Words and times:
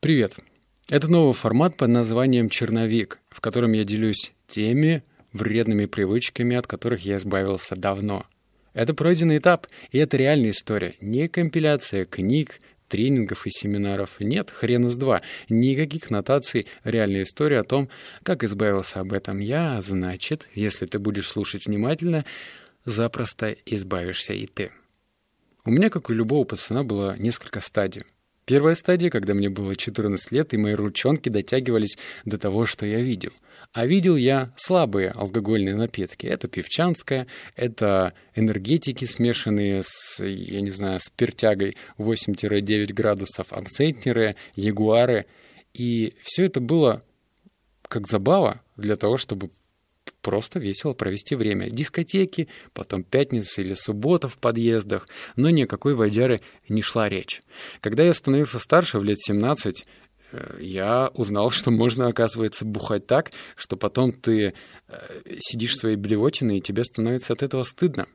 Привет! 0.00 0.36
Это 0.90 1.10
новый 1.10 1.32
формат 1.32 1.78
под 1.78 1.88
названием 1.88 2.50
«Черновик», 2.50 3.18
в 3.30 3.40
котором 3.40 3.72
я 3.72 3.84
делюсь 3.84 4.32
теми 4.46 5.02
вредными 5.32 5.86
привычками, 5.86 6.54
от 6.54 6.66
которых 6.66 7.06
я 7.06 7.16
избавился 7.16 7.76
давно. 7.76 8.26
Это 8.74 8.92
пройденный 8.92 9.38
этап, 9.38 9.66
и 9.90 9.98
это 9.98 10.18
реальная 10.18 10.50
история, 10.50 10.94
не 11.00 11.28
компиляция 11.28 12.04
книг, 12.04 12.60
тренингов 12.88 13.46
и 13.46 13.50
семинаров. 13.50 14.20
Нет, 14.20 14.50
хрен 14.50 14.84
из 14.84 14.96
два. 14.98 15.22
Никаких 15.48 16.10
нотаций, 16.10 16.66
реальная 16.84 17.22
история 17.22 17.60
о 17.60 17.64
том, 17.64 17.88
как 18.22 18.44
избавился 18.44 19.00
об 19.00 19.14
этом 19.14 19.38
я, 19.38 19.80
значит, 19.80 20.46
если 20.54 20.84
ты 20.84 20.98
будешь 20.98 21.28
слушать 21.28 21.66
внимательно, 21.66 22.26
запросто 22.84 23.56
избавишься 23.64 24.34
и 24.34 24.46
ты. 24.46 24.70
У 25.64 25.70
меня, 25.70 25.88
как 25.88 26.10
у 26.10 26.12
любого 26.12 26.44
пацана, 26.44 26.84
было 26.84 27.16
несколько 27.18 27.60
стадий. 27.62 28.02
Первая 28.46 28.76
стадия, 28.76 29.10
когда 29.10 29.34
мне 29.34 29.50
было 29.50 29.74
14 29.74 30.30
лет, 30.30 30.54
и 30.54 30.56
мои 30.56 30.74
ручонки 30.74 31.28
дотягивались 31.28 31.98
до 32.24 32.38
того, 32.38 32.64
что 32.64 32.86
я 32.86 33.00
видел. 33.00 33.32
А 33.72 33.86
видел 33.86 34.14
я 34.14 34.52
слабые 34.56 35.10
алкогольные 35.10 35.74
напитки. 35.74 36.26
Это 36.26 36.46
пивчанская, 36.46 37.26
это 37.56 38.14
энергетики, 38.36 39.04
смешанные 39.04 39.82
с, 39.84 40.24
я 40.24 40.60
не 40.60 40.70
знаю, 40.70 41.00
спиртягой 41.00 41.76
8-9 41.98 42.92
градусов, 42.92 43.52
абсентнеры, 43.52 44.36
ягуары. 44.54 45.26
И 45.74 46.14
все 46.22 46.44
это 46.44 46.60
было 46.60 47.02
как 47.88 48.06
забава 48.06 48.62
для 48.76 48.94
того, 48.94 49.16
чтобы 49.16 49.50
просто 50.22 50.58
весело 50.58 50.92
провести 50.92 51.34
время. 51.34 51.70
Дискотеки, 51.70 52.48
потом 52.72 53.02
пятница 53.02 53.62
или 53.62 53.74
суббота 53.74 54.28
в 54.28 54.38
подъездах, 54.38 55.08
но 55.36 55.50
ни 55.50 55.62
о 55.62 55.66
какой 55.66 55.94
водяры 55.94 56.40
не 56.68 56.82
шла 56.82 57.08
речь. 57.08 57.42
Когда 57.80 58.02
я 58.02 58.14
становился 58.14 58.58
старше, 58.58 58.98
в 58.98 59.04
лет 59.04 59.18
17, 59.20 59.86
э, 60.32 60.58
я 60.60 61.10
узнал, 61.14 61.50
что 61.50 61.70
можно, 61.70 62.08
оказывается, 62.08 62.64
бухать 62.64 63.06
так, 63.06 63.32
что 63.54 63.76
потом 63.76 64.12
ты 64.12 64.54
э, 64.88 64.96
сидишь 65.38 65.72
в 65.72 65.80
своей 65.80 65.96
блевотиной, 65.96 66.58
и 66.58 66.62
тебе 66.62 66.84
становится 66.84 67.32
от 67.32 67.42
этого 67.42 67.62
стыдно. 67.62 68.06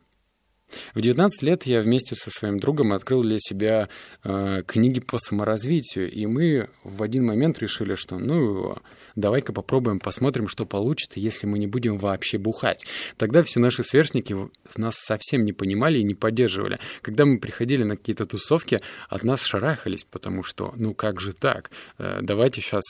В 0.94 1.02
19 1.02 1.44
лет 1.44 1.64
я 1.64 1.81
вместе 1.81 2.16
со 2.16 2.30
своим 2.30 2.59
другом 2.59 2.94
открыл 2.94 3.23
для 3.23 3.38
себя 3.39 3.89
э, 4.23 4.64
книги 4.66 5.00
по 5.00 5.17
саморазвитию, 5.17 6.11
и 6.11 6.25
мы 6.25 6.69
в 6.83 7.03
один 7.03 7.25
момент 7.25 7.59
решили, 7.59 7.95
что 7.95 8.17
ну 8.17 8.75
давай-ка 9.16 9.53
попробуем, 9.53 9.99
посмотрим, 9.99 10.47
что 10.47 10.66
получится, 10.66 11.19
если 11.19 11.47
мы 11.47 11.59
не 11.59 11.67
будем 11.67 11.97
вообще 11.97 12.38
бухать. 12.38 12.86
Тогда 13.17 13.44
все 13.44 13.59
наши 13.59 13.83
сверстники 13.83 14.36
нас 14.77 14.95
совсем 14.95 15.45
не 15.45 15.53
понимали 15.53 15.99
и 15.99 16.03
не 16.03 16.16
поддерживали. 16.16 16.80
Когда 17.02 17.25
мы 17.25 17.39
приходили 17.39 17.83
на 17.83 17.97
какие-то 17.97 18.25
тусовки, 18.25 18.81
от 19.09 19.23
нас 19.23 19.44
шарахались, 19.44 20.03
потому 20.03 20.44
что 20.44 20.73
ну 20.77 20.94
как 20.94 21.19
же 21.19 21.33
так? 21.33 21.72
Э, 21.97 22.19
давайте 22.22 22.61
сейчас 22.61 22.83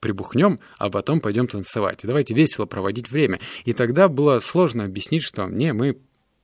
прибухнем, 0.00 0.60
а 0.78 0.90
потом 0.90 1.20
пойдем 1.20 1.48
танцевать. 1.48 2.00
Давайте 2.02 2.34
весело 2.34 2.66
проводить 2.66 3.10
время. 3.10 3.40
И 3.64 3.72
тогда 3.72 4.08
было 4.08 4.38
сложно 4.40 4.84
объяснить, 4.84 5.22
что 5.22 5.46
не, 5.46 5.72
мы 5.72 5.98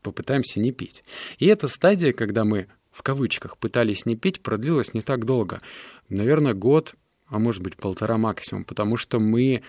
попытаемся 0.04 0.60
не 0.60 0.70
пить. 0.70 1.02
И 1.38 1.46
эта 1.46 1.66
стадия, 1.66 2.12
когда 2.12 2.44
мы 2.44 2.68
в 2.92 3.02
кавычках 3.02 3.58
пытались 3.58 4.06
не 4.06 4.14
пить, 4.14 4.40
продлилась 4.40 4.94
не 4.94 5.00
так 5.00 5.24
долго. 5.24 5.60
Наверное, 6.08 6.54
год, 6.54 6.94
а 7.26 7.40
может 7.40 7.62
быть 7.62 7.76
полтора 7.76 8.18
максимум, 8.18 8.62
потому 8.62 8.96
что 8.96 9.18
мы 9.18 9.64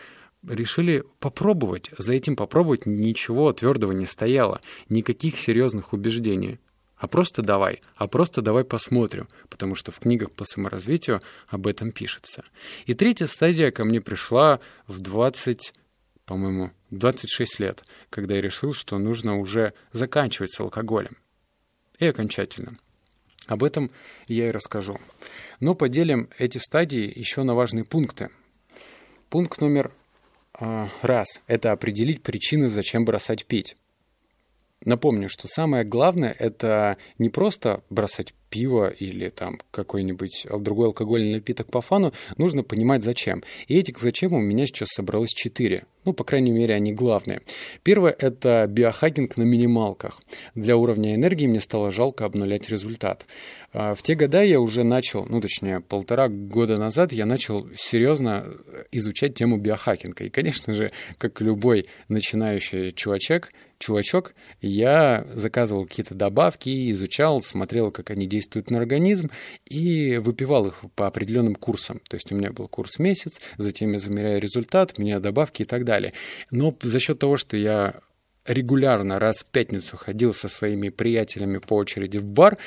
решили 0.48 1.04
попробовать. 1.20 1.90
За 1.98 2.14
этим 2.14 2.36
попробовать 2.36 2.86
ничего 2.86 3.52
твердого 3.52 3.94
не 3.94 4.06
стояло, 4.06 4.62
никаких 4.90 5.40
серьезных 5.40 5.94
убеждений. 5.94 6.60
А 6.98 7.08
просто 7.08 7.42
давай, 7.42 7.82
а 7.96 8.08
просто 8.08 8.42
давай 8.42 8.64
посмотрим, 8.64 9.28
потому 9.50 9.76
что 9.76 9.92
в 9.92 10.00
книгах 10.00 10.32
по 10.32 10.46
саморазвитию 10.46 11.22
об 11.48 11.68
этом 11.68 11.92
пишется. 11.92 12.46
И 12.86 12.94
третья 12.94 13.28
стадия 13.28 13.72
ко 13.72 13.84
мне 13.84 14.02
пришла 14.02 14.60
в 14.88 15.00
20 15.00 15.74
по-моему, 16.26 16.72
26 16.92 17.60
лет, 17.60 17.84
когда 18.10 18.36
я 18.36 18.42
решил, 18.42 18.74
что 18.74 18.98
нужно 18.98 19.38
уже 19.38 19.74
заканчивать 19.92 20.54
с 20.54 20.60
алкоголем. 20.60 21.18
И 22.00 22.06
окончательно. 22.06 22.76
Об 23.48 23.64
этом 23.64 23.92
я 24.28 24.48
и 24.48 24.52
расскажу. 24.52 25.00
Но 25.60 25.76
поделим 25.76 26.30
эти 26.38 26.58
стадии 26.58 27.12
еще 27.16 27.44
на 27.44 27.54
важные 27.54 27.86
пункты. 27.86 28.30
Пункт 29.30 29.62
номер 29.62 29.92
э, 30.60 30.88
раз– 31.02 31.28
это 31.48 31.72
определить 31.72 32.24
причины, 32.24 32.70
зачем 32.70 33.06
бросать 33.06 33.46
пить. 33.46 33.76
Напомню, 34.84 35.30
что 35.30 35.48
самое 35.48 35.84
главное– 35.84 36.36
это 36.40 36.98
не 37.18 37.30
просто 37.30 37.84
бросать 37.90 38.34
пиво 38.50 38.90
или 38.90 39.30
там 39.30 39.60
какой-нибудь 39.72 40.48
другой 40.60 40.88
алкогольный 40.88 41.34
напиток 41.34 41.72
по 41.72 41.82
фану, 41.82 42.14
нужно 42.38 42.64
понимать 42.64 43.04
зачем. 43.04 43.44
И 43.68 43.78
этих 43.78 44.00
зачем 44.00 44.34
у 44.34 44.40
меня 44.40 44.68
сейчас 44.68 44.90
собралось 44.90 45.32
четыре. 45.32 45.86
Ну, 46.06 46.14
по 46.14 46.24
крайней 46.24 46.52
мере, 46.52 46.76
они 46.76 46.94
главные. 46.94 47.42
Первое– 47.84 48.16
это 48.20 48.68
биохакинг 48.70 49.38
на 49.38 49.44
минималках. 49.44 50.22
Для 50.54 50.78
уровня 50.78 51.16
энергии 51.16 51.48
мне 51.48 51.60
стало 51.60 51.92
жалко 51.92 52.26
обнулять 52.26 52.70
результат. 52.70 53.26
А, 53.74 53.94
в 53.94 54.02
те 54.04 54.16
года 54.16 54.42
я 54.42 54.62
уже 54.62 54.84
начал, 54.84 55.26
ну, 55.26 55.42
точнее, 55.42 55.82
полтора 55.82 56.30
года 56.30 56.78
назад 56.78 57.12
я 57.12 57.26
начал 57.26 57.68
серьезно 57.76 58.48
изучать 58.92 59.36
тему 59.36 59.58
биохакинга. 59.58 60.24
И, 60.24 60.30
конечно 60.30 60.74
же, 60.74 60.92
как 61.18 61.42
любой 61.42 61.88
начинающий 62.08 62.92
чувачек, 62.92 63.52
чувачок, 63.78 64.34
я 64.62 65.28
заказывал 65.34 65.86
какие-то 65.86 66.16
добавки, 66.16 66.92
изучал, 66.92 67.42
смотрел, 67.42 67.92
как 67.92 68.12
они 68.12 68.28
действуют 68.28 68.72
на 68.72 68.78
организм, 68.78 69.30
и 69.66 70.18
выпивал 70.18 70.68
их 70.68 70.84
по 70.96 71.08
определенным 71.08 71.56
курсам. 71.56 72.00
То 72.08 72.16
есть 72.16 72.32
у 72.32 72.36
меня 72.36 72.52
был 72.52 72.68
курс 72.68 73.00
месяц, 73.00 73.42
затем 73.58 73.92
я 73.92 74.00
замеряю 74.00 74.40
результат, 74.40 74.98
меня 74.98 75.20
добавки 75.20 75.64
и 75.64 75.66
так 75.66 75.84
далее. 75.84 75.95
Но 76.52 76.76
за 76.82 77.00
счет 77.00 77.20
того, 77.20 77.38
что 77.38 77.58
я 77.58 77.96
регулярно 78.46 79.20
раз 79.20 79.40
в 79.40 79.46
пятницу 79.46 79.98
ходил 79.98 80.34
со 80.34 80.48
своими 80.48 80.90
приятелями 80.90 81.58
по 81.58 81.76
очереди 81.76 82.18
в 82.18 82.26
бар, 82.26 82.58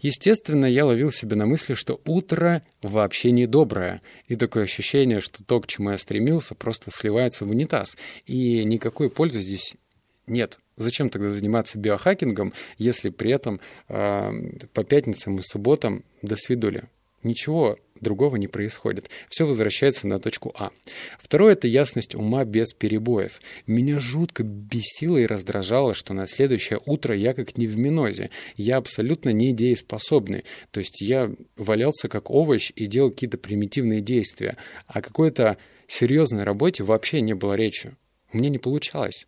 естественно, 0.00 0.66
я 0.66 0.84
ловил 0.84 1.10
себя 1.10 1.36
на 1.36 1.46
мысли, 1.46 1.74
что 1.74 2.00
утро 2.04 2.62
вообще 2.82 3.30
не 3.30 3.46
доброе. 3.46 4.02
И 4.28 4.36
такое 4.36 4.64
ощущение, 4.64 5.20
что 5.20 5.42
то, 5.44 5.60
к 5.60 5.66
чему 5.66 5.90
я 5.90 5.98
стремился, 5.98 6.54
просто 6.54 6.90
сливается 6.90 7.44
в 7.44 7.50
унитаз. 7.50 7.96
И 8.26 8.64
никакой 8.64 9.10
пользы 9.10 9.40
здесь 9.40 9.76
нет. 10.26 10.58
Зачем 10.76 11.10
тогда 11.10 11.28
заниматься 11.28 11.78
биохакингом, 11.78 12.52
если 12.78 13.10
при 13.10 13.32
этом 13.32 13.60
э, 13.88 14.32
по 14.72 14.84
пятницам 14.84 15.38
и 15.38 15.42
субботам 15.42 16.04
до 16.22 16.36
свидули? 16.36 16.84
Ничего 17.22 17.78
другого 18.02 18.36
не 18.36 18.48
происходит. 18.48 19.08
Все 19.28 19.46
возвращается 19.46 20.06
на 20.06 20.18
точку 20.18 20.52
А. 20.58 20.70
Второе– 21.18 21.52
это 21.54 21.68
ясность 21.68 22.14
ума 22.14 22.44
без 22.44 22.72
перебоев. 22.72 23.40
Меня 23.66 23.98
жутко 23.98 24.42
бесило 24.42 25.16
и 25.16 25.26
раздражало, 25.26 25.94
что 25.94 26.12
на 26.12 26.26
следующее 26.26 26.80
утро 26.84 27.16
я 27.16 27.32
как 27.32 27.56
не 27.56 27.66
в 27.66 27.78
минозе. 27.78 28.30
Я 28.56 28.76
абсолютно 28.76 29.30
не 29.30 29.54
дееспособный. 29.54 30.44
То 30.70 30.80
есть 30.80 31.00
я 31.00 31.32
валялся 31.56 32.08
как 32.08 32.30
овощ 32.30 32.72
и 32.74 32.86
делал 32.86 33.10
какие-то 33.10 33.38
примитивные 33.38 34.00
действия. 34.00 34.56
О 34.86 35.00
какой-то 35.00 35.56
серьезной 35.86 36.44
работе 36.44 36.82
вообще 36.82 37.20
не 37.20 37.34
было 37.34 37.54
речи. 37.54 37.96
Мне 38.32 38.48
не 38.48 38.58
получалось. 38.58 39.26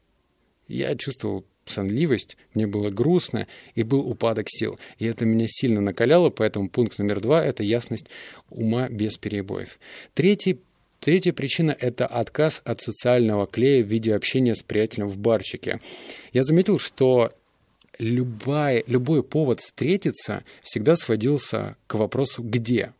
Я 0.66 0.96
чувствовал 0.96 1.44
сонливость, 1.66 2.36
мне 2.54 2.66
было 2.66 2.90
грустно 2.90 3.46
и 3.74 3.82
был 3.82 4.00
упадок 4.00 4.46
сил. 4.48 4.78
И 4.98 5.06
это 5.06 5.24
меня 5.24 5.46
сильно 5.48 5.80
накаляло, 5.80 6.30
поэтому 6.30 6.68
пункт 6.68 6.98
номер 6.98 7.20
два– 7.20 7.44
это 7.44 7.62
ясность 7.62 8.06
ума 8.50 8.88
без 8.88 9.16
перебоев. 9.16 9.78
Третий 10.14 10.60
Третья 11.00 11.34
причина– 11.34 11.76
это 11.80 12.06
отказ 12.06 12.62
от 12.64 12.80
социального 12.80 13.46
клея 13.46 13.84
в 13.84 13.88
виде 13.88 14.14
общения 14.14 14.54
с 14.54 14.62
приятелем 14.62 15.06
в 15.06 15.18
барчике. 15.18 15.82
Я 16.32 16.42
заметил, 16.44 16.78
что 16.78 17.30
любая, 17.98 18.82
любой 18.86 19.22
повод 19.22 19.60
встретиться 19.60 20.44
всегда 20.62 20.96
сводился 20.96 21.76
к 21.86 21.96
вопросу 21.96 22.42
«где?». 22.42 22.94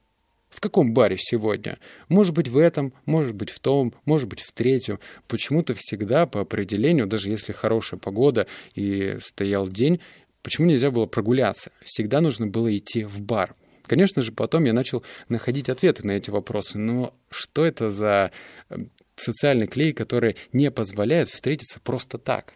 В 0.55 0.61
каком 0.61 0.95
баре 0.95 1.17
сегодня? 1.19 1.79
Может 2.09 2.33
быть, 2.33 2.47
в 2.47 2.57
этом, 2.59 2.93
может 3.07 3.35
быть, 3.35 3.51
в 3.51 3.59
том, 3.59 3.93
может 4.05 4.29
быть, 4.29 4.41
в 4.41 4.53
третьем. 4.53 5.01
Почему-то 5.27 5.75
всегда 5.77 6.27
по 6.27 6.41
определению, 6.41 7.09
даже 7.09 7.29
если 7.29 7.51
хорошая 7.53 7.99
погода 7.99 8.47
и 8.77 9.17
стоял 9.21 9.67
день, 9.67 10.01
почему 10.43 10.69
нельзя 10.69 10.93
было 10.93 11.07
прогуляться? 11.07 11.73
Всегда 11.83 12.21
нужно 12.21 12.47
было 12.47 12.75
идти 12.75 13.03
в 13.03 13.21
бар. 13.21 13.57
Конечно 13.83 14.23
же, 14.23 14.31
потом 14.31 14.63
я 14.63 14.73
начал 14.73 15.03
находить 15.29 15.69
ответы 15.69 16.07
на 16.07 16.13
эти 16.13 16.31
вопросы. 16.31 16.79
Но 16.79 17.13
что 17.31 17.65
это 17.65 17.91
за 17.91 18.31
э, 18.71 18.77
социальный 19.17 19.67
клей, 19.67 19.93
который 19.93 20.37
не 20.53 20.71
позволяет 20.71 21.29
встретиться 21.31 21.81
просто 21.81 22.17
так? 22.17 22.55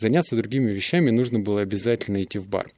Заняться 0.00 0.34
другими 0.34 0.72
вещами 0.72 1.10
нужно 1.10 1.40
было 1.40 1.60
обязательно 1.60 2.22
идти 2.22 2.38
в 2.38 2.48
бар. 2.48 2.72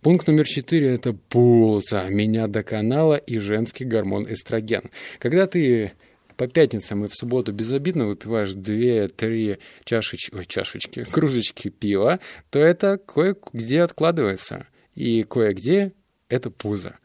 Пункт 0.00 0.26
номер 0.26 0.44
четыре– 0.44 0.88
это 0.94 1.12
пузо. 1.12 2.08
Меня 2.08 2.48
доконало 2.48 3.14
и 3.14 3.38
женский 3.38 3.84
гормон 3.84 4.26
эстроген. 4.28 4.90
Когда 5.20 5.46
ты 5.46 5.92
по 6.36 6.48
пятницам 6.48 7.04
и 7.04 7.08
в 7.08 7.14
субботу 7.14 7.52
безобидно 7.52 8.08
выпиваешь 8.08 8.54
две-три 8.54 9.58
чашечки, 9.84 10.34
ой, 10.34 10.46
чашечки, 10.46 11.04
кружечки 11.12 11.68
пива, 11.68 12.18
то 12.50 12.58
это 12.58 12.98
кое-где 12.98 13.82
откладывается. 13.82 14.66
И 14.96 15.22
кое-где 15.22 15.92
это 16.28 16.50
пузо. 16.50 16.96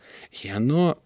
И 0.42 0.50
оно 0.50 1.00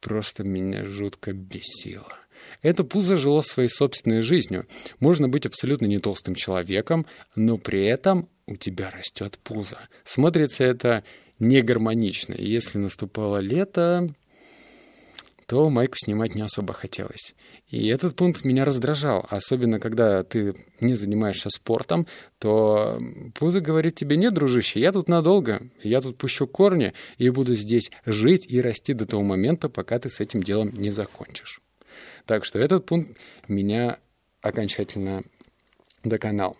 просто 0.00 0.44
меня 0.44 0.82
жутко 0.86 1.34
бесило. 1.34 2.16
Это 2.62 2.84
пузо 2.84 3.16
жило 3.16 3.40
своей 3.40 3.68
собственной 3.68 4.22
жизнью. 4.22 4.66
Можно 5.00 5.28
быть 5.28 5.46
абсолютно 5.46 5.86
не 5.86 5.98
толстым 5.98 6.34
человеком, 6.34 7.06
но 7.34 7.58
при 7.58 7.84
этом 7.84 8.28
у 8.46 8.56
тебя 8.56 8.90
растет 8.90 9.38
пузо. 9.42 9.78
Смотрится 10.04 10.64
это 10.64 11.04
не 11.38 11.62
гармонично. 11.62 12.34
Если 12.34 12.78
наступало 12.78 13.38
лето, 13.38 14.08
то 15.46 15.70
майку 15.70 15.94
снимать 15.96 16.34
не 16.34 16.42
особо 16.42 16.74
хотелось. 16.74 17.34
И 17.68 17.88
этот 17.88 18.16
пункт 18.16 18.44
меня 18.44 18.64
раздражал, 18.64 19.26
особенно 19.28 19.80
когда 19.80 20.22
ты 20.22 20.54
не 20.80 20.94
занимаешься 20.94 21.50
спортом, 21.50 22.06
то 22.38 23.00
пузо 23.34 23.60
говорит 23.60 23.94
тебе, 23.94 24.16
нет, 24.16 24.34
дружище, 24.34 24.80
я 24.80 24.92
тут 24.92 25.08
надолго, 25.08 25.62
я 25.82 26.00
тут 26.00 26.16
пущу 26.16 26.46
корни 26.46 26.94
и 27.18 27.28
буду 27.30 27.54
здесь 27.54 27.90
жить 28.04 28.46
и 28.48 28.60
расти 28.60 28.92
до 28.92 29.06
того 29.06 29.22
момента, 29.22 29.68
пока 29.68 29.98
ты 29.98 30.10
с 30.10 30.20
этим 30.20 30.42
делом 30.42 30.70
не 30.74 30.90
закончишь. 30.90 31.60
Так 32.26 32.44
что 32.44 32.58
этот 32.58 32.86
пункт 32.86 33.16
меня 33.48 33.98
окончательно 34.40 35.22
доконал. 36.04 36.56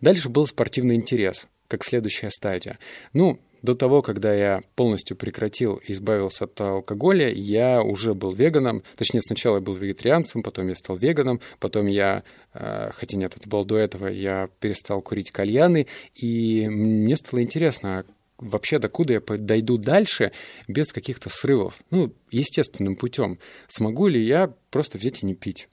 Дальше 0.00 0.28
был 0.28 0.46
спортивный 0.46 0.96
интерес, 0.96 1.46
как 1.68 1.84
следующая 1.84 2.30
стадия. 2.30 2.78
Ну, 3.12 3.40
до 3.62 3.74
того, 3.74 4.02
когда 4.02 4.32
я 4.32 4.62
полностью 4.76 5.16
прекратил 5.16 5.76
и 5.76 5.92
избавился 5.92 6.44
от 6.44 6.60
алкоголя, 6.60 7.28
я 7.28 7.82
уже 7.82 8.14
был 8.14 8.32
веганом. 8.32 8.82
Точнее, 8.96 9.20
сначала 9.20 9.56
я 9.56 9.60
был 9.60 9.74
вегетарианцем, 9.74 10.42
потом 10.42 10.68
я 10.68 10.76
стал 10.76 10.96
веганом, 10.96 11.40
потом 11.58 11.86
я, 11.86 12.22
э, 12.54 12.90
хотя 12.94 13.16
нет, 13.16 13.36
это 13.36 13.48
было 13.48 13.64
до 13.64 13.76
этого, 13.76 14.06
я 14.06 14.48
перестал 14.60 15.00
курить 15.00 15.32
кальяны, 15.32 15.86
и 16.14 16.68
мне 16.68 17.16
стало 17.16 17.42
интересно, 17.42 18.04
вообще 18.38 18.78
докуда 18.78 19.14
я 19.14 19.20
дойду 19.20 19.76
дальше 19.76 20.32
без 20.66 20.92
каких-то 20.92 21.28
срывов, 21.28 21.78
ну, 21.90 22.12
естественным 22.30 22.96
путем. 22.96 23.38
Смогу 23.68 24.06
ли 24.06 24.24
я 24.24 24.54
просто 24.70 24.98
взять 24.98 25.22
и 25.22 25.26
не 25.26 25.34
пить? 25.34 25.68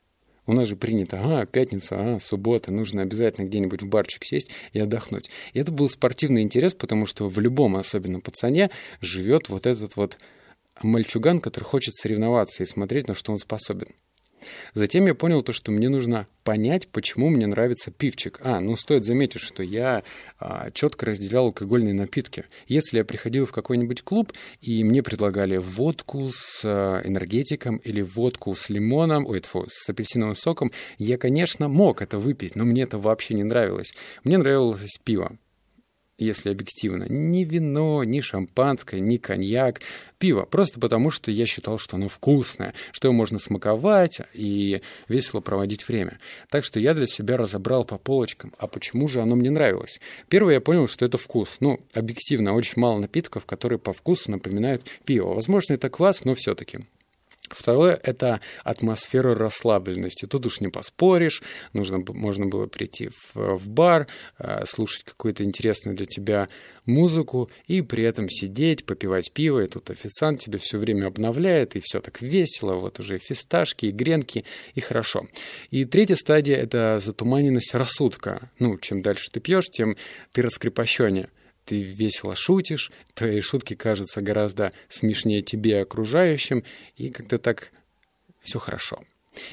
У 0.48 0.54
нас 0.54 0.68
же 0.68 0.76
принято, 0.76 1.20
ага, 1.20 1.46
пятница, 1.46 2.00
ага, 2.00 2.20
суббота, 2.20 2.72
нужно 2.72 3.02
обязательно 3.02 3.48
где-нибудь 3.48 3.82
в 3.82 3.88
барчик 3.88 4.24
сесть 4.24 4.52
и 4.74 4.80
отдохнуть. 4.80 5.30
И 5.54 5.60
это 5.60 5.72
был 5.72 5.90
спортивный 5.90 6.44
интерес, 6.44 6.76
потому 6.76 7.08
что 7.08 7.28
в 7.28 7.40
любом, 7.40 7.76
особенно 7.76 8.20
пацане, 8.20 8.70
живет 9.02 9.50
вот 9.50 9.66
этот 9.66 9.96
вот 9.96 10.20
мальчуган, 10.84 11.40
который 11.40 11.64
хочет 11.64 11.96
соревноваться 11.96 12.62
и 12.62 12.68
смотреть, 12.68 13.08
на 13.08 13.16
что 13.16 13.32
он 13.32 13.40
способен. 13.40 13.88
Затем 14.74 15.06
я 15.08 15.16
понял 15.16 15.42
то, 15.42 15.54
что 15.54 15.72
мне 15.72 15.90
нужно 15.90 16.28
понять, 16.44 16.88
почему 16.88 17.30
мне 17.30 17.48
нравится 17.48 17.92
пивчик. 17.92 18.40
А, 18.44 18.60
ну 18.60 18.76
стоит 18.76 19.04
заметить, 19.04 19.42
что 19.42 19.64
я 19.64 20.04
а, 20.40 20.70
четко 20.72 21.08
разделял 21.08 21.46
алкогольные 21.46 21.94
напитки. 21.94 22.46
Если 22.68 22.98
я 22.98 23.06
приходил 23.06 23.46
в 23.46 23.52
какой-нибудь 23.52 24.04
клуб, 24.04 24.32
и 24.62 24.84
мне 24.84 25.02
предлагали 25.04 25.58
водку 25.58 26.30
с 26.32 26.62
а, 26.64 27.02
энергетиком 27.04 27.78
или 27.78 28.02
водку 28.02 28.54
с 28.54 28.70
лимоном, 28.70 29.26
ой, 29.26 29.42
тьфу, 29.42 29.66
с 29.68 29.90
апельсиновым 29.90 30.36
соком, 30.36 30.72
я, 30.98 31.18
конечно, 31.18 31.68
мог 31.68 32.02
это 32.02 32.20
выпить, 32.20 32.56
но 32.56 32.64
мне 32.64 32.84
это 32.84 33.00
вообще 33.00 33.34
не 33.34 33.44
нравилось. 33.44 33.94
Мне 34.24 34.38
нравилось 34.38 35.00
пиво 35.04 35.38
если 36.18 36.50
объективно. 36.50 37.06
Ни 37.10 37.44
вино, 37.44 38.04
ни 38.04 38.20
шампанское, 38.20 39.00
ни 39.00 39.18
коньяк, 39.18 39.82
пиво. 40.18 40.46
Просто 40.46 40.80
потому, 40.80 41.10
что 41.10 41.32
я 41.32 41.46
считал, 41.46 41.78
что 41.78 41.98
оно 41.98 42.08
вкусное, 42.08 42.74
что 42.92 43.08
его 43.08 43.16
можно 43.16 43.40
смаковать 43.40 44.22
и 44.34 44.82
весело 45.08 45.42
проводить 45.42 45.88
время. 45.88 46.20
Так 46.50 46.64
что 46.64 46.80
я 46.80 46.94
для 46.94 47.08
себя 47.08 47.38
разобрал 47.38 47.84
по 47.84 47.98
полочкам, 47.98 48.54
а 48.58 48.68
почему 48.68 49.08
же 49.08 49.22
оно 49.22 49.36
мне 49.36 49.50
нравилось. 49.50 50.00
Первое, 50.30 50.56
я 50.56 50.62
понял, 50.62 50.88
что 50.88 51.06
это 51.06 51.18
вкус. 51.18 51.58
Ну, 51.60 51.80
объективно, 51.94 52.54
очень 52.54 52.82
мало 52.82 53.00
напитков, 53.00 53.46
которые 53.46 53.80
по 53.80 53.94
вкусу 53.94 54.32
напоминают 54.32 54.84
пиво. 55.06 55.34
Возможно, 55.34 55.74
это 55.74 55.90
квас, 55.90 56.24
но 56.24 56.34
все-таки. 56.34 56.80
Второе— 57.52 58.00
это 58.04 58.42
атмосфера 58.64 59.36
расслабленности. 59.36 60.26
Тут 60.26 60.46
уж 60.46 60.62
не 60.62 60.70
поспоришь, 60.70 61.42
нужно, 61.74 62.04
можно 62.08 62.46
было 62.46 62.68
прийти 62.68 63.10
в, 63.10 63.58
в 63.58 63.70
бар, 63.70 64.08
э, 64.38 64.66
слушать 64.66 65.04
какую-то 65.04 65.44
интересную 65.44 65.96
для 65.96 66.06
тебя 66.06 66.50
музыку 66.86 67.50
и 67.68 67.82
при 67.82 68.04
этом 68.04 68.30
сидеть, 68.30 68.86
попивать 68.86 69.32
пиво, 69.32 69.62
и 69.62 69.68
тут 69.68 69.90
официант 69.90 70.42
тебе 70.42 70.60
все 70.60 70.78
время 70.78 71.08
обновляет, 71.08 71.76
и 71.76 71.82
все 71.84 72.00
так 72.00 72.22
весело, 72.22 72.76
вот 72.76 73.00
уже 73.00 73.18
фисташки 73.18 73.88
и 73.88 73.92
гренки, 73.92 74.46
и 74.74 74.82
хорошо. 74.82 75.28
И 75.72 75.86
третья 75.86 76.16
стадия— 76.16 76.56
это 76.58 77.00
затуманенность 77.04 77.74
рассудка. 77.74 78.52
Ну, 78.60 78.78
чем 78.78 79.02
дальше 79.02 79.30
ты 79.32 79.40
пьешь, 79.40 79.66
тем 79.72 79.98
ты 80.32 80.42
раскрепощеннее 80.42 81.30
ты 81.66 81.82
весело 81.82 82.36
шутишь, 82.36 82.92
твои 83.14 83.42
шутки 83.42 83.74
кажутся 83.74 84.22
гораздо 84.22 84.72
смешнее 84.88 85.42
тебе 85.42 85.72
и 85.72 85.82
окружающим, 85.82 86.64
и 86.96 87.10
как-то 87.10 87.38
так 87.38 87.72
все 88.42 88.60
хорошо. 88.60 89.04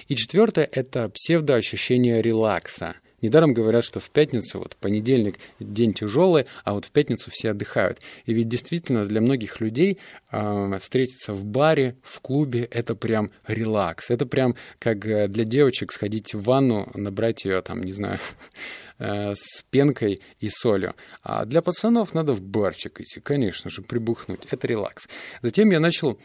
И 0.08 0.14
четвертое— 0.14 0.68
это 0.72 1.08
псевдоощущение 1.08 2.22
релакса. 2.22 2.96
Недаром 3.22 3.54
говорят, 3.54 3.84
что 3.84 4.00
в 4.00 4.10
пятницу, 4.10 4.58
вот 4.58 4.76
понедельник 4.76 5.36
день 5.58 5.94
тяжелый, 5.94 6.46
а 6.64 6.74
вот 6.74 6.84
в 6.84 6.90
пятницу 6.90 7.30
все 7.32 7.50
отдыхают. 7.52 8.00
И 8.26 8.34
ведь 8.34 8.48
действительно 8.48 9.06
для 9.06 9.20
многих 9.20 9.60
людей 9.60 9.98
э, 10.30 10.78
встретиться 10.80 11.32
в 11.32 11.44
баре, 11.44 11.96
в 12.02 12.20
клубе— 12.20 12.68
это 12.70 12.94
прям 12.94 13.30
релакс. 13.46 14.10
Это 14.10 14.26
прям 14.26 14.56
как 14.78 15.06
э, 15.06 15.28
для 15.28 15.44
девочек 15.44 15.92
сходить 15.92 16.34
в 16.34 16.42
ванну, 16.42 16.90
набрать 16.94 17.44
ее 17.44 17.62
там, 17.62 17.82
не 17.82 17.92
знаю, 17.92 18.18
Э, 19.04 19.34
с 19.34 19.64
пенкой 19.68 20.20
и 20.38 20.48
солью. 20.48 20.94
А 21.24 21.44
для 21.44 21.60
пацанов 21.60 22.14
надо 22.14 22.34
в 22.34 22.40
барчик 22.40 23.00
идти, 23.00 23.18
конечно 23.18 23.68
же, 23.68 23.82
прибухнуть. 23.82 24.46
Это 24.50 24.68
релакс. 24.68 25.08
Затем 25.42 25.72
я 25.72 25.80
начал 25.80 26.20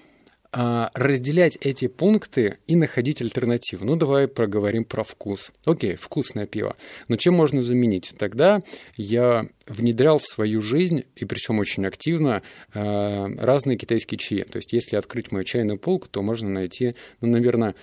разделять 0.57 1.55
эти 1.61 1.87
пункты 1.87 2.57
и 2.65 2.75
находить 2.75 3.21
альтернативу. 3.21 3.85
Ну, 3.85 3.95
давай 3.95 4.27
проговорим 4.27 4.85
про 4.85 5.03
вкус. 5.03 5.51
Окей, 5.65 5.95
вкусное 5.95 6.47
пиво. 6.47 6.75
Но 7.07 7.15
чем 7.15 7.35
можно 7.35 7.61
заменить? 7.61 8.15
Тогда 8.17 8.63
я 8.95 9.47
внедрял 9.67 10.17
в 10.17 10.25
свою 10.25 10.61
жизнь, 10.61 11.03
и 11.15 11.25
причем 11.25 11.59
очень 11.59 11.85
активно, 11.85 12.41
а, 12.73 13.27
разные 13.37 13.77
китайские 13.77 14.17
чаи. 14.17 14.43
То 14.43 14.57
есть, 14.57 14.73
если 14.73 14.95
открыть 14.95 15.31
мою 15.31 15.43
чайную 15.43 15.77
полку, 15.77 16.07
то 16.09 16.23
можно 16.23 16.49
найти, 16.49 16.95
ну, 17.21 17.27
наверное, 17.27 17.75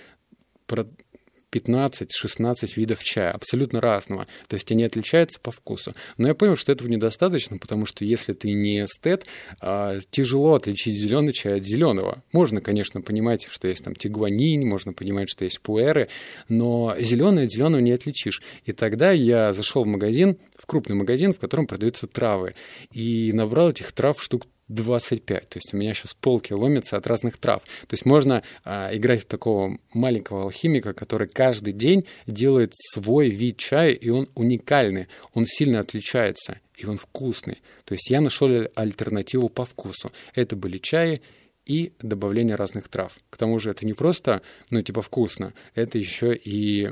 15-16 1.55 2.73
видов 2.77 3.03
чая, 3.05 3.31
абсолютно 3.31 3.81
разного. 3.81 4.27
То 4.49 4.55
есть 4.55 4.71
они 4.73 4.85
отличаются 4.85 5.39
по 5.41 5.51
вкусу. 5.51 5.95
Но 6.19 6.29
я 6.29 6.35
понял, 6.35 6.57
что 6.57 6.73
этого 6.73 6.89
недостаточно, 6.89 7.59
потому 7.59 7.87
что 7.87 8.05
если 8.05 8.33
ты 8.33 8.53
не 8.53 8.85
эстет, 8.85 9.25
а, 9.61 9.99
тяжело 10.11 10.55
отличить 10.55 10.95
зеленый 10.95 11.33
чай 11.33 11.59
от 11.59 11.65
зеленого. 11.65 12.23
Можно, 12.33 12.61
конечно, 12.61 13.01
понимать, 13.01 13.47
что 13.51 13.69
есть 13.69 13.85
там 13.85 13.95
тигуанинь, 13.95 14.67
можно 14.67 14.93
понимать, 14.93 15.31
что 15.31 15.45
есть 15.45 15.61
пуэры, 15.61 16.09
но 16.49 16.95
зеленый 16.99 17.45
от 17.45 17.53
зеленого 17.53 17.81
не 17.81 17.93
отличишь. 17.93 18.43
И 18.65 18.73
тогда 18.73 19.13
я 19.13 19.53
зашел 19.53 19.85
в 19.85 19.87
магазин, 19.87 20.39
в 20.57 20.67
крупный 20.67 20.97
магазин, 20.97 21.35
в 21.35 21.39
котором 21.39 21.67
продаются 21.67 22.07
травы, 22.07 22.55
и 22.91 23.33
набрал 23.33 23.71
этих 23.71 23.93
трав 23.93 24.23
штук 24.23 24.47
25. 24.69 25.49
То 25.49 25.57
есть 25.59 25.75
у 25.75 25.77
меня 25.77 25.95
сейчас 25.95 26.15
полки 26.15 26.53
ломятся 26.53 26.97
от 26.97 27.07
разных 27.07 27.37
трав. 27.37 27.63
То 27.63 27.95
есть 27.95 28.07
можно 28.07 28.43
а, 28.65 28.91
играть 28.95 29.23
в 29.23 29.27
такого 29.27 29.79
маленького 29.93 30.43
алхимика, 30.43 30.93
который 30.93 31.29
каждый 31.29 31.73
день 31.73 32.07
делает 32.27 32.73
свой 32.75 33.31
вид 33.31 33.59
чая, 33.59 33.93
и 33.93 34.09
он 34.11 34.29
уникальный, 34.35 35.09
он 35.33 35.47
сильно 35.47 35.81
отличается, 35.81 36.61
и 36.77 36.87
он 36.87 36.97
вкусный. 36.97 37.63
То 37.85 37.95
есть 37.95 38.11
я 38.11 38.21
нашел 38.21 38.49
альтернативу 38.75 39.49
по 39.49 39.65
вкусу. 39.65 40.13
Это 40.35 40.57
были 40.57 40.79
чаи 40.79 41.21
и 41.67 41.93
добавление 42.01 42.57
разных 42.57 42.89
трав. 42.89 43.17
К 43.31 43.37
тому 43.37 43.59
же 43.59 43.71
это 43.71 43.87
не 43.87 43.95
просто, 43.95 44.43
ну, 44.71 44.83
типа 44.83 45.03
вкусно, 45.03 45.55
это 45.75 45.99
еще 45.99 46.35
и 46.35 46.91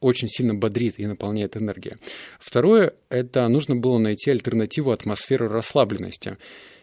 очень 0.00 0.28
сильно 0.28 0.54
бодрит 0.54 0.98
и 0.98 1.06
наполняет 1.06 1.56
энергией. 1.56 1.96
Второе— 2.38 2.94
это 3.08 3.46
нужно 3.48 3.76
было 3.76 3.98
найти 3.98 4.30
альтернативу 4.30 4.90
атмосферы 4.90 5.48
расслабленности. 5.48 6.36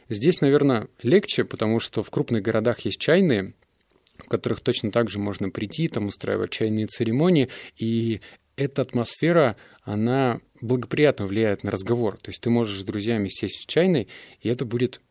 Здесь, 0.09 0.41
наверное, 0.41 0.87
легче, 1.01 1.45
потому 1.45 1.79
что 1.79 2.03
в 2.03 2.11
крупных 2.11 2.43
городах 2.43 2.81
есть 2.81 2.99
чайные, 2.99 3.53
в 4.17 4.27
которых 4.27 4.61
точно 4.61 4.91
так 4.91 5.09
же 5.09 5.19
можно 5.19 5.49
прийти, 5.49 5.87
там 5.87 6.07
устраивать 6.07 6.51
чайные 6.51 6.87
церемонии, 6.87 7.49
и 7.77 8.21
эта 8.55 8.83
атмосфера, 8.83 9.57
она 9.83 10.39
благоприятно 10.61 11.27
влияет 11.27 11.63
на 11.63 11.71
разговор. 11.71 12.17
То 12.17 12.29
есть 12.29 12.41
ты 12.41 12.49
можешь 12.49 12.79
с 12.79 12.83
друзьями 12.83 13.29
сесть 13.29 13.63
в 13.63 13.67
чайной, 13.67 14.07
и 14.39 14.49
это 14.49 14.65
будет 14.65 15.01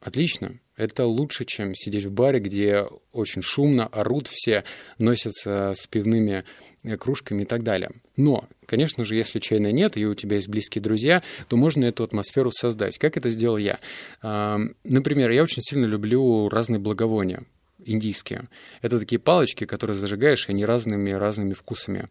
отлично. 0.00 0.60
Это 0.80 1.04
лучше, 1.04 1.44
чем 1.44 1.74
сидеть 1.74 2.06
в 2.06 2.10
баре, 2.10 2.40
где 2.40 2.86
очень 3.12 3.42
шумно, 3.42 3.86
орут 3.88 4.28
все, 4.28 4.64
носятся 4.96 5.74
с 5.76 5.86
пивными 5.86 6.44
э, 6.84 6.96
кружками 6.96 7.42
и 7.42 7.44
так 7.44 7.62
далее. 7.62 7.90
Но, 8.16 8.48
конечно 8.64 9.04
же, 9.04 9.14
если 9.14 9.40
чайной 9.40 9.74
нет, 9.74 9.98
и 9.98 10.06
у 10.06 10.14
тебя 10.14 10.36
есть 10.36 10.48
близкие 10.48 10.80
друзья, 10.80 11.22
то 11.48 11.58
можно 11.58 11.84
эту 11.84 12.02
атмосферу 12.02 12.50
создать. 12.50 12.96
Как 12.96 13.18
это 13.18 13.28
сделал 13.28 13.58
я? 13.58 13.78
Например, 14.22 15.28
я 15.30 15.42
очень 15.42 15.60
сильно 15.60 15.84
люблю 15.84 16.48
разные 16.48 16.78
благовония 16.78 17.44
индийские. 17.84 18.48
Это 18.80 18.98
такие 18.98 19.18
палочки, 19.18 19.66
которые 19.66 19.98
зажигаешь, 19.98 20.48
и 20.48 20.52
они 20.52 20.64
разными 20.64 21.10
разными 21.10 21.52
вкусами 21.52 22.08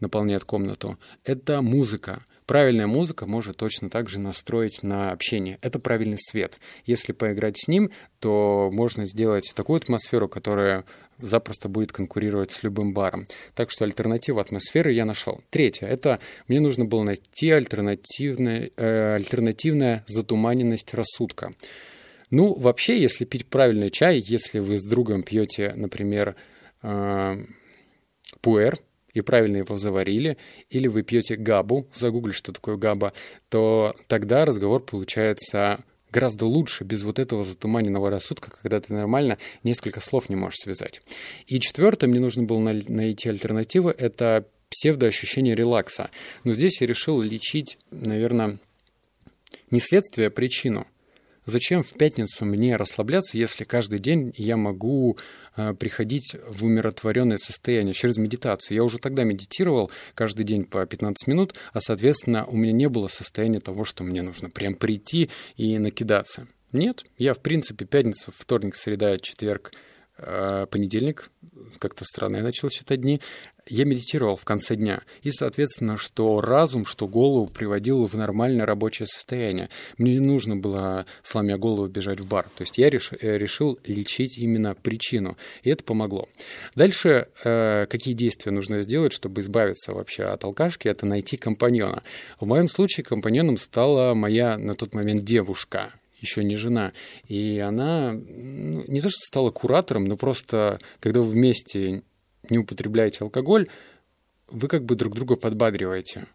наполняют 0.00 0.44
комнату. 0.44 0.98
Это 1.22 1.60
музыка 1.60 2.24
Правильная 2.46 2.86
музыка 2.86 3.26
может 3.26 3.56
точно 3.56 3.90
так 3.90 4.08
же 4.08 4.20
настроить 4.20 4.84
на 4.84 5.10
общение. 5.10 5.58
Это 5.62 5.80
правильный 5.80 6.18
свет. 6.18 6.60
Если 6.84 7.12
поиграть 7.12 7.58
с 7.58 7.66
ним, 7.66 7.90
то 8.20 8.70
можно 8.72 9.04
сделать 9.04 9.52
такую 9.54 9.78
атмосферу, 9.78 10.28
которая 10.28 10.84
запросто 11.18 11.68
будет 11.68 11.92
конкурировать 11.92 12.52
с 12.52 12.62
любым 12.62 12.94
баром. 12.94 13.26
Так 13.54 13.70
что 13.70 13.84
альтернативу 13.84 14.38
атмосферы 14.38 14.92
я 14.92 15.04
нашел. 15.04 15.40
Третье. 15.50 15.86
Это 15.86 16.20
мне 16.46 16.60
нужно 16.60 16.84
было 16.84 17.02
найти 17.02 17.50
альтернативная, 17.50 18.70
э, 18.76 19.14
альтернативная 19.14 20.04
затуманенность 20.06 20.94
рассудка. 20.94 21.52
Ну, 22.30 22.54
вообще, 22.54 23.00
если 23.00 23.24
пить 23.24 23.46
правильный 23.46 23.90
чай, 23.90 24.22
если 24.24 24.58
вы 24.60 24.78
с 24.78 24.86
другом 24.86 25.22
пьете, 25.22 25.72
например, 25.74 26.36
э, 26.82 27.36
пуэр, 28.40 28.78
и 29.16 29.22
правильно 29.22 29.56
его 29.56 29.78
заварили, 29.78 30.36
или 30.68 30.88
вы 30.88 31.02
пьете 31.02 31.36
габу, 31.36 31.88
загугли, 31.94 32.32
что 32.32 32.52
такое 32.52 32.76
габа, 32.76 33.14
то 33.48 33.96
тогда 34.08 34.44
разговор 34.44 34.84
получается 34.84 35.80
гораздо 36.12 36.44
лучше 36.44 36.84
без 36.84 37.02
вот 37.02 37.18
этого 37.18 37.42
затуманенного 37.42 38.10
рассудка, 38.10 38.50
когда 38.50 38.78
ты 38.78 38.92
нормально 38.92 39.38
несколько 39.62 40.00
слов 40.00 40.28
не 40.28 40.36
можешь 40.36 40.58
связать. 40.58 41.00
И 41.46 41.58
четвертое, 41.60 42.08
мне 42.08 42.20
нужно 42.20 42.42
было 42.42 42.58
найти 42.60 43.30
альтернативу, 43.30 43.88
это 43.88 44.46
псевдоощущение 44.68 45.54
релакса. 45.54 46.10
Но 46.44 46.52
здесь 46.52 46.82
я 46.82 46.86
решил 46.86 47.22
лечить, 47.22 47.78
наверное, 47.90 48.58
не 49.70 49.80
следствие, 49.80 50.28
а 50.28 50.30
причину– 50.30 50.86
Зачем 51.46 51.84
в 51.84 51.92
пятницу 51.92 52.44
мне 52.44 52.74
расслабляться, 52.74 53.38
если 53.38 53.62
каждый 53.62 54.00
день 54.00 54.32
я 54.36 54.56
могу 54.56 55.16
э, 55.56 55.74
приходить 55.74 56.34
в 56.48 56.64
умиротворенное 56.64 57.36
состояние 57.36 57.94
через 57.94 58.16
медитацию? 58.18 58.74
Я 58.76 58.82
уже 58.82 58.98
тогда 58.98 59.22
медитировал 59.22 59.92
каждый 60.14 60.44
день 60.44 60.64
по 60.64 60.84
15 60.84 61.28
минут, 61.28 61.54
а, 61.72 61.78
соответственно, 61.78 62.46
у 62.46 62.56
меня 62.56 62.72
не 62.72 62.88
было 62.88 63.06
состояния 63.06 63.60
того, 63.60 63.84
что 63.84 64.02
мне 64.02 64.22
нужно 64.22 64.50
прям 64.50 64.74
прийти 64.74 65.30
и 65.56 65.78
накидаться. 65.78 66.48
Нет, 66.72 67.04
я, 67.16 67.32
в 67.32 67.38
принципе, 67.38 67.84
пятница, 67.84 68.32
вторник, 68.34 68.74
среда, 68.74 69.16
четверг, 69.18 69.70
э, 70.18 70.66
понедельник, 70.68 71.30
как-то 71.78 72.04
странно 72.04 72.38
я 72.38 72.42
начал 72.42 72.70
считать 72.70 73.02
дни, 73.02 73.20
я 73.68 73.84
медитировал 73.84 74.36
в 74.36 74.44
конце 74.44 74.76
дня. 74.76 75.02
И, 75.22 75.30
соответственно, 75.30 75.96
что 75.96 76.40
разум, 76.40 76.86
что 76.86 77.08
голову 77.08 77.46
приводил 77.46 78.06
в 78.06 78.14
нормальное 78.14 78.66
рабочее 78.66 79.06
состояние. 79.06 79.68
Мне 79.98 80.14
не 80.14 80.20
нужно 80.20 80.56
было, 80.56 81.06
сломя 81.22 81.58
голову, 81.58 81.88
бежать 81.88 82.20
в 82.20 82.28
бар. 82.28 82.44
То 82.56 82.62
есть 82.62 82.78
я 82.78 82.90
реш, 82.90 83.10
э, 83.12 83.38
решил 83.38 83.78
лечить 83.84 84.38
именно 84.38 84.74
причину. 84.74 85.36
И 85.62 85.70
это 85.70 85.82
помогло. 85.84 86.28
Дальше, 86.74 87.28
э, 87.44 87.86
какие 87.86 88.14
действия 88.14 88.52
нужно 88.52 88.82
сделать, 88.82 89.12
чтобы 89.12 89.40
избавиться 89.40 89.92
вообще 89.92 90.24
от 90.24 90.44
алкашки, 90.44 90.88
это 90.88 91.06
найти 91.06 91.36
компаньона. 91.36 92.02
В 92.40 92.46
моем 92.46 92.68
случае 92.68 93.04
компаньоном 93.04 93.56
стала 93.56 94.14
моя 94.14 94.58
на 94.58 94.74
тот 94.74 94.94
момент 94.94 95.24
девушка 95.24 95.92
еще 96.20 96.44
не 96.44 96.56
жена. 96.56 96.92
И 97.28 97.58
она 97.58 98.12
ну, 98.12 98.84
не 98.88 99.00
то, 99.00 99.08
что 99.08 99.20
стала 99.20 99.50
куратором, 99.50 100.04
но 100.04 100.16
просто, 100.16 100.78
когда 101.00 101.20
вы 101.20 101.30
вместе 101.30 102.02
не 102.50 102.58
употребляете 102.58 103.18
алкоголь, 103.24 103.68
вы 104.48 104.68
как 104.68 104.84
бы 104.84 104.94
друг 104.94 105.14
друга 105.14 105.36
подбадриваете. 105.36 106.26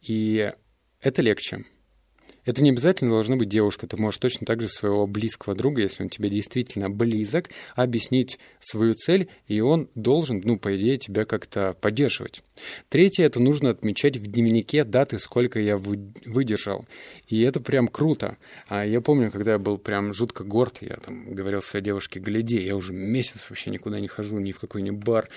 И 0.00 0.52
это 1.00 1.22
легче. 1.22 1.64
Это 2.44 2.62
не 2.62 2.70
обязательно 2.70 3.10
должна 3.10 3.36
быть 3.36 3.48
девушка. 3.48 3.86
Ты 3.86 3.96
можешь 3.96 4.18
точно 4.18 4.46
так 4.46 4.60
же 4.60 4.68
своего 4.68 5.06
близкого 5.06 5.54
друга, 5.54 5.82
если 5.82 6.02
он 6.02 6.08
тебе 6.08 6.30
действительно 6.30 6.88
близок, 6.90 7.50
объяснить 7.74 8.38
свою 8.60 8.94
цель, 8.94 9.28
и 9.46 9.60
он 9.60 9.88
должен, 9.94 10.40
ну, 10.44 10.58
по 10.58 10.76
идее, 10.76 10.96
тебя 10.96 11.24
как-то 11.24 11.76
поддерживать. 11.80 12.42
Третье, 12.88 13.24
это 13.24 13.40
нужно 13.40 13.70
отмечать 13.70 14.16
в 14.16 14.26
дневнике 14.26 14.84
даты, 14.84 15.18
сколько 15.18 15.60
я 15.60 15.76
выдержал. 15.76 16.86
И 17.28 17.40
это 17.42 17.60
прям 17.60 17.88
круто. 17.88 18.36
А 18.68 18.84
я 18.84 19.00
помню, 19.00 19.30
когда 19.30 19.52
я 19.52 19.58
был 19.58 19.78
прям 19.78 20.14
жутко 20.14 20.44
горд, 20.44 20.78
я 20.80 20.96
там 20.96 21.34
говорил 21.34 21.62
своей 21.62 21.84
девушке, 21.84 22.20
гляди, 22.20 22.58
я 22.58 22.76
уже 22.76 22.92
месяц 22.92 23.46
вообще 23.48 23.70
никуда 23.70 24.00
не 24.00 24.08
хожу, 24.08 24.38
ни 24.38 24.52
в 24.52 24.58
какой 24.58 24.82
ни 24.82 24.90
бар. 24.90 25.28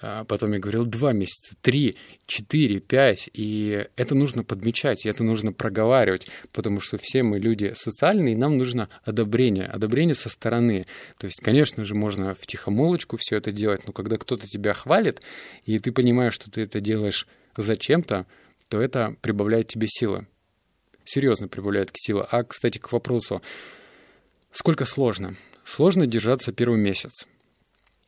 А 0.00 0.24
потом 0.24 0.52
я 0.52 0.58
говорил 0.58 0.84
два 0.84 1.12
месяца, 1.12 1.54
три, 1.62 1.96
четыре, 2.26 2.80
пять. 2.80 3.30
И 3.32 3.86
это 3.96 4.14
нужно 4.14 4.44
подмечать, 4.44 5.06
и 5.06 5.08
это 5.08 5.24
нужно 5.24 5.52
проговаривать, 5.52 6.28
потому 6.52 6.80
что 6.80 6.98
все 6.98 7.22
мы 7.22 7.38
люди 7.38 7.72
социальные, 7.74 8.34
и 8.34 8.36
нам 8.36 8.58
нужно 8.58 8.90
одобрение, 9.04 9.66
одобрение 9.66 10.14
со 10.14 10.28
стороны. 10.28 10.86
То 11.16 11.26
есть, 11.26 11.40
конечно 11.40 11.84
же, 11.84 11.94
можно 11.94 12.34
в 12.34 12.46
тихомолочку 12.46 13.16
все 13.18 13.36
это 13.36 13.52
делать, 13.52 13.86
но 13.86 13.92
когда 13.92 14.18
кто-то 14.18 14.46
тебя 14.46 14.74
хвалит, 14.74 15.22
и 15.64 15.78
ты 15.78 15.92
понимаешь, 15.92 16.34
что 16.34 16.50
ты 16.50 16.62
это 16.62 16.80
делаешь 16.80 17.26
зачем-то, 17.56 18.26
то 18.68 18.80
это 18.80 19.16
прибавляет 19.22 19.68
тебе 19.68 19.86
силы. 19.88 20.26
Серьезно 21.04 21.48
прибавляет 21.48 21.90
к 21.90 21.96
силы. 21.96 22.26
А, 22.30 22.42
кстати, 22.44 22.78
к 22.78 22.92
вопросу, 22.92 23.40
сколько 24.52 24.84
сложно? 24.84 25.36
Сложно 25.64 26.06
держаться 26.06 26.52
первый 26.52 26.78
месяц. 26.78 27.26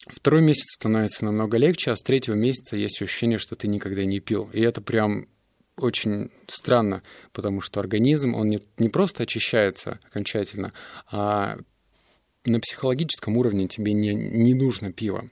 Второй 0.08 0.42
месяц 0.42 0.74
становится 0.74 1.24
намного 1.24 1.56
легче, 1.56 1.90
а 1.90 1.96
с 1.96 2.02
третьего 2.02 2.34
месяца 2.34 2.76
есть 2.76 3.00
ощущение, 3.02 3.38
что 3.38 3.54
ты 3.54 3.68
никогда 3.68 4.04
не 4.04 4.20
пил. 4.20 4.50
И 4.52 4.60
это 4.60 4.80
прям 4.80 5.28
очень 5.76 6.30
странно, 6.48 7.02
потому 7.32 7.60
что 7.60 7.80
организм, 7.80 8.34
он 8.34 8.48
не, 8.48 8.60
не 8.78 8.88
просто 8.88 9.22
очищается 9.22 10.00
окончательно, 10.04 10.72
а 11.10 11.58
на 12.44 12.60
психологическом 12.60 13.36
уровне 13.36 13.68
тебе 13.68 13.92
не, 13.92 14.14
не 14.14 14.54
нужно 14.54 14.92
пиво. 14.92 15.28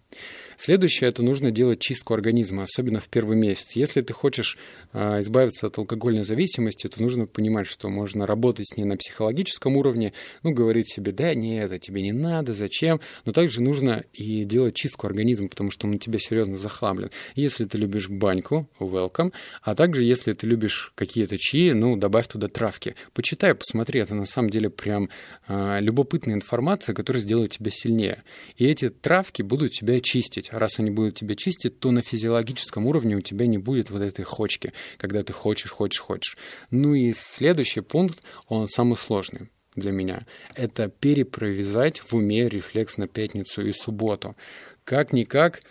Следующее– 0.56 1.10
это 1.10 1.22
нужно 1.22 1.50
делать 1.50 1.80
чистку 1.80 2.14
организма, 2.14 2.62
особенно 2.62 2.98
в 2.98 3.08
первый 3.08 3.36
месяц. 3.36 3.72
Если 3.76 4.00
ты 4.00 4.14
хочешь 4.14 4.56
э, 4.94 5.20
избавиться 5.20 5.66
от 5.66 5.76
алкогольной 5.76 6.24
зависимости, 6.24 6.86
то 6.86 7.02
нужно 7.02 7.26
понимать, 7.26 7.66
что 7.66 7.90
можно 7.90 8.26
работать 8.26 8.66
с 8.66 8.76
ней 8.76 8.84
на 8.84 8.96
психологическом 8.96 9.76
уровне, 9.76 10.14
ну, 10.42 10.52
говорить 10.52 10.90
себе, 10.90 11.12
да, 11.12 11.34
нет, 11.34 11.66
это 11.66 11.78
тебе 11.78 12.00
не 12.00 12.12
надо, 12.12 12.54
зачем, 12.54 13.00
но 13.26 13.32
также 13.32 13.60
нужно 13.60 14.04
и 14.14 14.44
делать 14.44 14.74
чистку 14.74 15.06
организма, 15.06 15.48
потому 15.48 15.70
что 15.70 15.86
он 15.86 15.94
у 15.94 15.98
тебя 15.98 16.18
серьезно 16.18 16.56
захламлен. 16.56 17.10
Если 17.34 17.66
ты 17.66 17.76
любишь 17.76 18.08
баньку, 18.08 18.68
welcome, 18.80 19.32
а 19.60 19.74
также 19.74 20.04
если 20.04 20.32
ты 20.32 20.46
любишь 20.46 20.92
какие-то 20.94 21.36
чаи, 21.38 21.72
ну, 21.72 21.96
добавь 21.96 22.28
туда 22.28 22.48
травки. 22.48 22.94
Почитай, 23.12 23.54
посмотри, 23.54 24.00
это 24.00 24.14
на 24.14 24.26
самом 24.26 24.48
деле 24.48 24.70
прям 24.70 25.10
э, 25.48 25.80
любопытная 25.80 26.34
информация, 26.34 26.94
которая 26.96 27.22
сделает 27.22 27.52
тебя 27.52 27.70
сильнее. 27.70 28.24
И 28.56 28.66
эти 28.66 28.90
травки 28.90 29.42
будут 29.42 29.72
тебя 29.72 30.00
чистить 30.00 30.16
чистить. 30.36 30.52
Раз 30.52 30.78
они 30.78 30.90
будут 30.90 31.16
тебя 31.16 31.34
чистить, 31.34 31.78
то 31.78 31.90
на 31.90 32.02
физиологическом 32.02 32.86
уровне 32.86 33.16
у 33.16 33.20
тебя 33.20 33.46
не 33.46 33.58
будет 33.58 33.90
вот 33.90 34.02
этой 34.02 34.24
хочки, 34.24 34.72
когда 34.98 35.22
ты 35.22 35.32
хочешь, 35.32 35.70
хочешь, 35.70 36.00
хочешь. 36.00 36.36
Ну 36.70 36.94
и 36.94 37.12
следующий 37.12 37.80
пункт, 37.80 38.20
он 38.48 38.68
самый 38.68 38.96
сложный 38.96 39.48
для 39.74 39.92
меня. 39.92 40.26
Это 40.54 40.88
перепровязать 40.88 42.00
в 42.00 42.14
уме 42.14 42.48
рефлекс 42.48 42.96
на 42.96 43.08
пятницу 43.08 43.66
и 43.66 43.72
субботу. 43.72 44.36
Как-никак, 44.84 45.62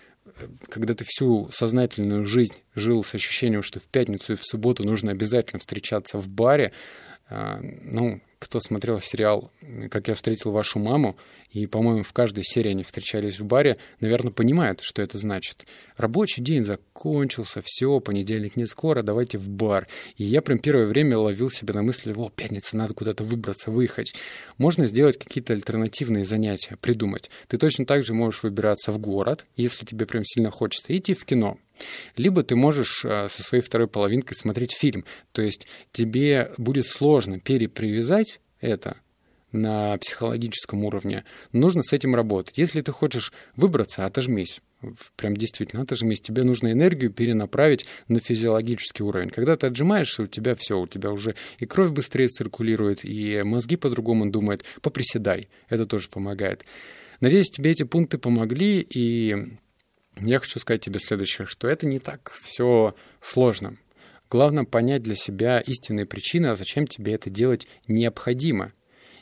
когда 0.69 0.93
ты 0.93 1.05
всю 1.07 1.49
сознательную 1.51 2.25
жизнь 2.25 2.55
жил 2.75 3.03
с 3.03 3.15
ощущением, 3.15 3.63
что 3.63 3.79
в 3.79 3.87
пятницу 3.87 4.33
и 4.33 4.35
в 4.35 4.45
субботу 4.45 4.83
нужно 4.83 5.11
обязательно 5.11 5.59
встречаться 5.59 6.19
в 6.19 6.29
баре, 6.29 6.71
а, 6.71 6.73
ну, 7.29 8.21
кто 8.39 8.59
смотрел 8.59 8.99
сериал 8.99 9.51
«Как 9.89 10.07
я 10.07 10.13
встретил 10.13 10.51
вашу 10.51 10.79
маму», 10.79 11.15
и, 11.55 11.67
по-моему, 11.67 12.03
в 12.03 12.11
каждой 12.11 12.43
серии 12.43 12.71
они 12.71 12.83
встречались 12.83 13.39
в 13.39 13.45
баре, 13.45 13.77
наверное, 14.01 14.33
понимают, 14.33 14.81
что 14.81 15.01
это 15.01 15.17
значит. 15.17 15.65
Рабочий 15.95 16.41
день 16.41 16.65
закончился, 16.65 17.61
все, 17.63 18.01
понедельник 18.01 18.57
не 18.57 18.65
скоро, 18.65 19.03
давайте 19.03 19.37
в 19.37 19.47
бар. 19.47 19.87
И 20.17 20.25
я 20.25 20.41
прям 20.41 20.59
первое 20.59 20.85
время 20.85 21.17
ловил 21.17 21.49
себя 21.49 21.73
на 21.73 21.81
мысли, 21.81 22.13
о, 22.13 22.29
пятница, 22.29 22.75
надо 22.75 22.93
куда-то 22.93 23.23
выбраться, 23.23 23.71
выехать. 23.71 24.13
Можно 24.57 24.85
сделать 24.85 25.17
какие-то 25.17 25.53
альтернативные 25.53 26.25
занятия, 26.25 26.75
придумать. 26.75 27.29
Ты 27.47 27.57
точно 27.57 27.85
так 27.85 28.03
же 28.03 28.13
можешь 28.13 28.43
выбираться 28.43 28.91
в 28.91 28.99
город, 28.99 29.45
если 29.55 29.85
тебе 29.85 30.05
прям 30.05 30.25
сильно 30.25 30.51
хочется, 30.51 30.95
идти 30.95 31.13
в 31.13 31.23
кино. 31.23 31.57
Либо 32.17 32.43
ты 32.43 32.57
можешь 32.57 33.05
э, 33.05 33.29
со 33.29 33.43
своей 33.43 33.63
второй 33.63 33.87
половинкой 33.87 34.35
смотреть 34.35 34.73
фильм. 34.73 35.05
То 35.31 35.41
есть 35.41 35.67
тебе 35.93 36.51
будет 36.57 36.85
сложно 36.85 37.39
перепривязать 37.39 38.41
это 38.59 38.97
на 39.55 39.97
психологическом 39.97 40.83
уровне. 40.83 41.23
Нужно 41.51 41.81
с 41.83 41.93
этим 41.93 42.15
работать. 42.15 42.57
Если 42.57 42.81
ты 42.81 42.91
хочешь 42.91 43.33
выбраться, 43.55 44.05
отожмись. 44.05 44.61
Прям 45.15 45.35
действительно, 45.35 45.83
отожмись. 45.83 46.21
Тебе 46.21 46.43
нужно 46.43 46.71
энергию 46.71 47.11
перенаправить 47.11 47.85
на 48.07 48.19
физиологический 48.19 49.03
уровень. 49.03 49.29
Когда 49.29 49.55
ты 49.55 49.67
отжимаешься, 49.67 50.23
у 50.23 50.27
тебя 50.27 50.55
все, 50.55 50.79
у 50.79 50.87
тебя 50.87 51.11
уже 51.11 51.35
и 51.57 51.65
кровь 51.65 51.91
быстрее 51.91 52.27
циркулирует, 52.27 53.03
и 53.03 53.41
мозги 53.43 53.77
по-другому 53.77 54.29
думают. 54.29 54.63
Поприседай. 54.81 55.49
Это 55.69 55.85
тоже 55.85 56.09
помогает. 56.09 56.65
Надеюсь, 57.21 57.49
тебе 57.49 57.71
эти 57.71 57.83
пункты 57.83 58.17
помогли, 58.17 58.81
и 58.81 59.57
я 60.17 60.39
хочу 60.39 60.59
сказать 60.59 60.81
тебе 60.81 60.99
следующее, 60.99 61.47
что 61.47 61.67
это 61.67 61.87
не 61.87 61.99
так 61.99 62.31
все 62.43 62.95
сложно. 63.21 63.77
Главное 64.29 64.63
понять 64.63 65.03
для 65.03 65.15
себя 65.15 65.59
истинные 65.59 66.05
причины, 66.05 66.47
а 66.47 66.55
зачем 66.55 66.87
тебе 66.87 67.13
это 67.13 67.29
делать 67.29 67.67
необходимо. 67.87 68.73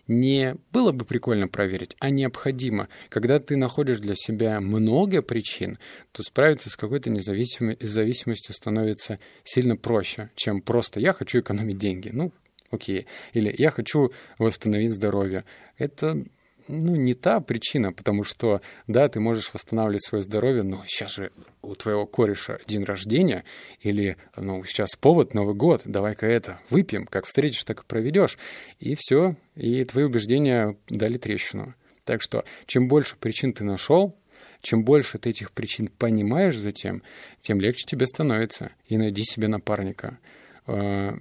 Не 0.08 0.56
было 0.72 0.92
бы 0.92 1.06
прикольно 1.06 1.48
проверить, 1.48 1.96
а 2.00 2.10
необходимо. 2.10 2.90
Когда 3.10 3.40
ты 3.40 3.56
находишь 3.56 4.00
для 4.00 4.16
себя 4.16 4.60
много 4.60 5.22
причин, 5.22 5.78
то 6.12 6.24
справиться 6.24 6.70
с 6.70 6.76
какой-то 6.76 7.10
независимой, 7.10 7.78
зависимостью 7.80 8.54
становится 8.54 9.20
сильно 9.44 9.78
проще, 9.78 10.30
чем 10.36 10.62
просто 10.62 11.00
«я 11.00 11.14
хочу 11.14 11.40
экономить 11.40 11.78
деньги». 11.78 12.10
Ну, 12.12 12.34
окей. 12.70 13.08
Или 13.34 13.54
«я 13.58 13.72
хочу 13.72 14.12
восстановить 14.38 14.92
здоровье». 14.92 15.46
Это 15.78 16.24
ну, 16.68 16.96
не 16.96 17.14
та 17.14 17.40
причина, 17.42 17.92
потому 17.92 18.24
что, 18.24 18.62
да, 18.88 19.08
ты 19.08 19.20
можешь 19.20 19.54
восстанавливать 19.54 20.04
свое 20.04 20.22
здоровье, 20.22 20.64
но 20.64 20.84
сейчас 20.88 21.16
же 21.16 21.32
у 21.62 21.76
твоего 21.76 22.06
кореша 22.06 22.60
день 22.68 22.84
рождения, 22.84 23.44
или, 23.82 24.18
ну, 24.38 24.64
сейчас 24.64 24.96
повод, 24.96 25.34
Новый 25.34 25.56
год, 25.56 25.82
давай-ка 25.86 26.26
это, 26.28 26.60
выпьем, 26.70 27.06
как 27.06 27.26
встретишь, 27.26 27.64
так 27.64 27.82
и 27.82 27.86
проведешь, 27.86 28.38
и 28.80 28.96
все, 28.98 29.36
и 29.56 29.84
твои 29.86 30.06
убеждения 30.06 30.78
дали 30.90 31.18
трещину. 31.18 31.76
Так 32.04 32.22
что, 32.22 32.44
чем 32.66 32.88
больше 32.88 33.16
причин 33.16 33.54
ты 33.54 33.64
нашел, 33.64 34.16
чем 34.62 34.84
больше 34.84 35.18
ты 35.20 35.30
этих 35.30 35.52
причин 35.52 35.88
понимаешь 35.88 36.58
затем, 36.58 37.04
тем 37.42 37.60
легче 37.60 37.86
тебе 37.86 38.06
становится. 38.08 38.72
И 38.86 38.98
найди 38.98 39.24
себе 39.24 39.48
напарника. 39.48 40.20
А, 40.66 41.18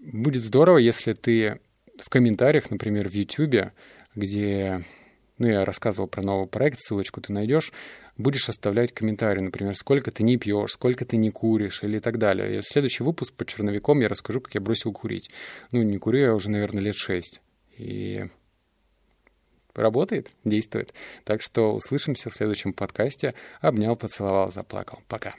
будет 0.00 0.42
здорово, 0.42 0.78
если 0.78 1.12
ты 1.12 1.60
в 1.98 2.08
комментариях, 2.08 2.70
например, 2.70 3.08
в 3.08 3.12
YouTube 3.12 3.72
где, 4.14 4.84
ну, 5.38 5.48
я 5.48 5.64
рассказывал 5.64 6.08
про 6.08 6.22
новый 6.22 6.46
проект, 6.46 6.78
ссылочку 6.80 7.20
ты 7.20 7.32
найдешь, 7.32 7.72
будешь 8.16 8.48
оставлять 8.48 8.92
комментарии, 8.92 9.40
например, 9.40 9.74
сколько 9.74 10.10
ты 10.10 10.22
не 10.22 10.36
пьешь, 10.36 10.72
сколько 10.72 11.04
ты 11.04 11.16
не 11.16 11.30
куришь 11.30 11.82
или 11.82 11.98
так 11.98 12.18
далее. 12.18 12.58
И 12.58 12.60
в 12.60 12.66
следующий 12.66 13.02
выпуск 13.02 13.34
по 13.34 13.44
черновиком 13.44 14.00
я 14.00 14.08
расскажу, 14.08 14.40
как 14.40 14.54
я 14.54 14.60
бросил 14.60 14.92
курить. 14.92 15.30
Ну, 15.70 15.82
не 15.82 15.98
курю 15.98 16.20
я 16.20 16.34
уже, 16.34 16.50
наверное, 16.50 16.82
лет 16.82 16.96
шесть. 16.96 17.40
И 17.76 18.26
работает, 19.74 20.30
действует. 20.44 20.92
Так 21.24 21.42
что 21.42 21.72
услышимся 21.72 22.30
в 22.30 22.34
следующем 22.34 22.72
подкасте. 22.72 23.34
Обнял, 23.60 23.96
поцеловал, 23.96 24.52
заплакал. 24.52 25.00
Пока. 25.08 25.34